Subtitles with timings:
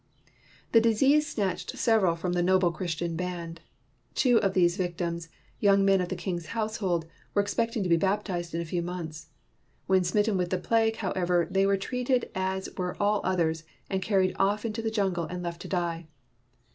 [0.71, 3.61] The disease snatched several from the noble Christian band.
[4.15, 7.97] Two of these vic tims, young men of the king's household, were expecting to be
[7.97, 9.27] baptized in a few months.
[9.85, 14.35] When smitten with the plague, however, they were treated as were all others and carried
[14.39, 16.07] off into the jungle and left to die.